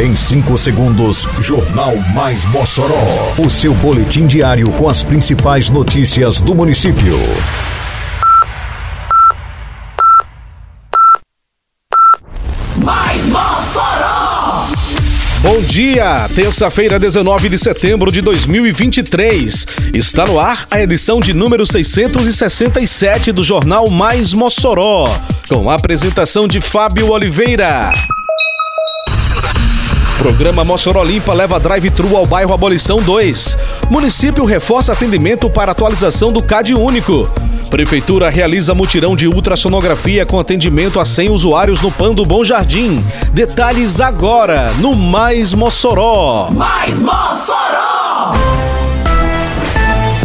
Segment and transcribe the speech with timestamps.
[0.00, 3.34] Em 5 segundos, Jornal Mais Mossoró.
[3.36, 7.18] O seu boletim diário com as principais notícias do município.
[12.78, 14.68] Mais Mossoró!
[15.42, 19.66] Bom dia, terça-feira, 19 de setembro de 2023.
[19.92, 25.14] Está no ar a edição de número 667 do Jornal Mais Mossoró,
[25.46, 27.92] com a apresentação de Fábio Oliveira.
[30.20, 33.56] Programa Mossoró Limpa leva drive-thru ao bairro Abolição 2.
[33.88, 37.26] Município reforça atendimento para atualização do CAD único.
[37.70, 43.02] Prefeitura realiza mutirão de ultrassonografia com atendimento a 100 usuários no PAN do Bom Jardim.
[43.32, 46.50] Detalhes agora no Mais Mossoró.
[46.50, 48.69] Mais Mossoró!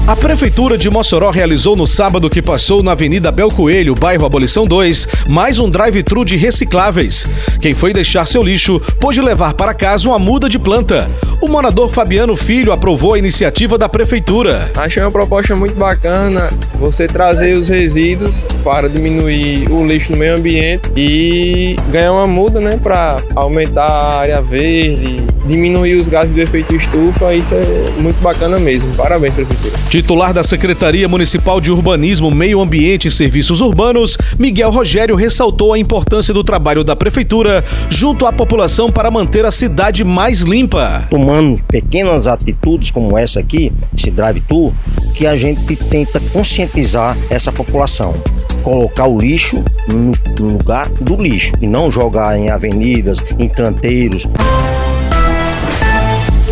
[0.08, 4.68] A Prefeitura de Mossoró realizou no sábado que passou na Avenida Bel Coelho, bairro Abolição
[4.68, 7.26] 2, mais um drive-thru de recicláveis.
[7.60, 11.10] Quem foi deixar seu lixo pôde levar para casa uma muda de planta.
[11.42, 14.72] O morador Fabiano Filho aprovou a iniciativa da Prefeitura.
[14.76, 20.36] Achei uma proposta muito bacana você trazer os resíduos para diminuir o lixo no meio
[20.36, 26.42] ambiente e ganhar uma muda, né, para aumentar a área verde, diminuir os gases do
[26.42, 27.34] efeito estufa.
[27.34, 28.94] Isso é muito bacana mesmo.
[28.94, 29.74] Parabéns, Prefeitura.
[29.96, 35.80] Titular da Secretaria Municipal de Urbanismo, Meio Ambiente e Serviços Urbanos, Miguel Rogério ressaltou a
[35.80, 41.08] importância do trabalho da Prefeitura junto à população para manter a cidade mais limpa.
[41.10, 44.74] Tomando pequenas atitudes como essa aqui, esse drive-thru,
[45.14, 48.16] que a gente tenta conscientizar essa população.
[48.64, 50.12] Colocar o lixo no
[50.46, 54.28] lugar do lixo e não jogar em avenidas, em canteiros.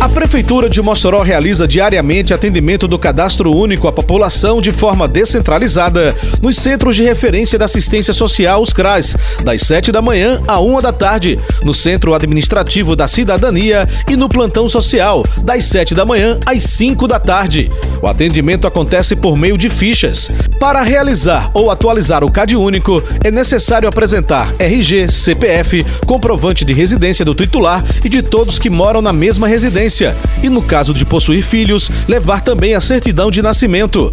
[0.04, 6.14] A Prefeitura de Mossoró realiza diariamente atendimento do cadastro único à população de forma descentralizada
[6.42, 10.82] nos Centros de Referência da Assistência Social, os CRAS, das 7 da manhã à 1
[10.82, 16.38] da tarde, no Centro Administrativo da Cidadania e no Plantão Social, das 7 da manhã
[16.44, 17.70] às 5 da tarde.
[18.02, 20.30] O atendimento acontece por meio de fichas.
[20.60, 27.24] Para realizar ou atualizar o CAD único, é necessário apresentar RG, CPF, comprovante de residência
[27.24, 29.93] do titular e de todos que moram na mesma residência
[30.42, 34.12] e, no caso de possuir filhos, levar também a certidão de nascimento.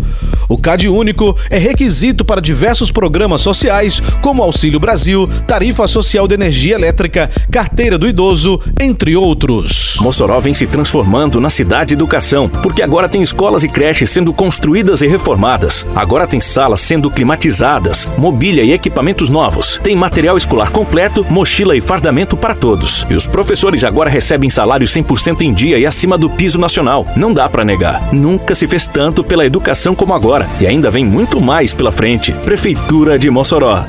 [0.52, 6.34] O CAD único é requisito para diversos programas sociais, como Auxílio Brasil, Tarifa Social de
[6.34, 9.96] Energia Elétrica, Carteira do Idoso, entre outros.
[10.02, 15.02] Mossoró vem se transformando na cidade educação, porque agora tem escolas e creches sendo construídas
[15.02, 15.88] e reformadas.
[15.96, 19.80] Agora tem salas sendo climatizadas, mobília e equipamentos novos.
[19.82, 23.08] Tem material escolar completo, mochila e fardamento para todos.
[23.10, 27.06] E os professores agora recebem salário 100% em dia e acima do piso nacional.
[27.16, 28.14] Não dá para negar.
[28.14, 30.41] Nunca se fez tanto pela educação como agora.
[30.60, 32.32] E ainda vem muito mais pela frente.
[32.32, 33.84] Prefeitura de Mossoró.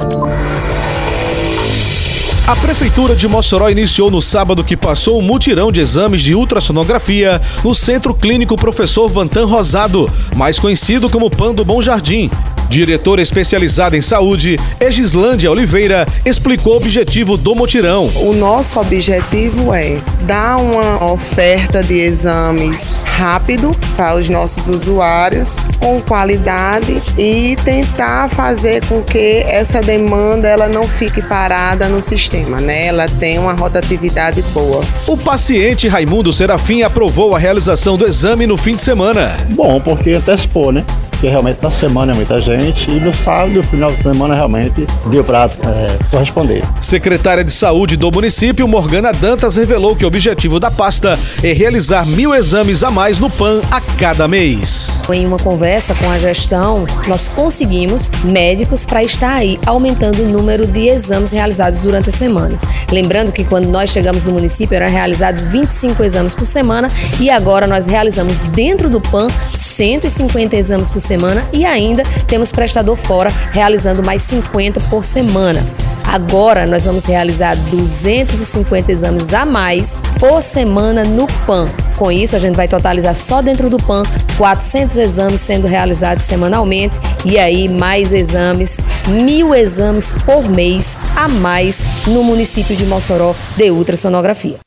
[2.46, 7.40] A Prefeitura de Mossoró iniciou no sábado que passou um mutirão de exames de ultrassonografia
[7.62, 12.30] no Centro Clínico Professor Vantan Rosado, mais conhecido como PAN do Bom Jardim.
[12.72, 18.06] Diretora especializada em saúde, Egislândia Oliveira, explicou o objetivo do mutirão.
[18.16, 26.00] O nosso objetivo é dar uma oferta de exames rápido para os nossos usuários, com
[26.00, 32.86] qualidade e tentar fazer com que essa demanda ela não fique parada no sistema, né?
[32.86, 34.82] Ela tem uma rotatividade boa.
[35.06, 39.36] O paciente Raimundo Serafim aprovou a realização do exame no fim de semana.
[39.50, 40.86] Bom, porque antecipou, né?
[41.22, 44.84] Porque realmente na semana é muita gente e no sábado, no final de semana, realmente
[45.06, 46.64] deu para é, corresponder.
[46.80, 52.04] Secretária de Saúde do município, Morgana Dantas, revelou que o objetivo da pasta é realizar
[52.04, 55.00] mil exames a mais no PAN a cada mês.
[55.12, 60.66] Em uma conversa com a gestão, nós conseguimos médicos para estar aí aumentando o número
[60.66, 62.58] de exames realizados durante a semana.
[62.90, 66.88] Lembrando que quando nós chegamos no município eram realizados 25 exames por semana
[67.20, 69.28] e agora nós realizamos dentro do PAN
[69.72, 75.64] 150 exames por semana e ainda temos prestador fora realizando mais 50 por semana.
[76.04, 81.68] Agora nós vamos realizar 250 exames a mais por semana no PAN.
[81.96, 84.02] Com isso, a gente vai totalizar só dentro do PAN
[84.36, 91.84] 400 exames sendo realizados semanalmente e aí mais exames, mil exames por mês a mais
[92.06, 94.58] no município de Mossoró de ultrassonografia.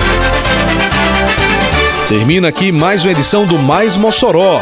[2.07, 4.61] Termina aqui mais uma edição do Mais Mossoró,